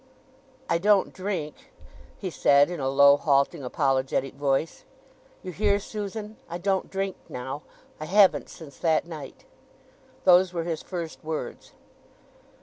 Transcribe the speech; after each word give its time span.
"I 0.67 0.79
don't 0.79 1.13
drink," 1.13 1.71
he 2.17 2.31
said 2.31 2.71
in 2.71 2.79
a 2.79 2.89
low, 2.89 3.17
halting, 3.17 3.63
apologetic 3.63 4.33
voice. 4.33 4.83
"You 5.43 5.51
hear, 5.51 5.77
Susan?—I 5.79 6.57
don't 6.57 6.89
drink 6.89 7.17
now—I 7.29 8.05
haven't 8.05 8.49
since 8.49 8.79
that 8.79 9.05
night." 9.05 9.45
Those 10.23 10.53
were 10.53 10.63
his 10.63 10.81
first 10.81 11.23
words. 11.23 11.73